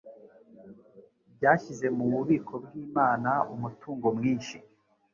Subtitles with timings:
[1.35, 4.57] byashyize mu bubiko bw'Imana umutungo mwinshi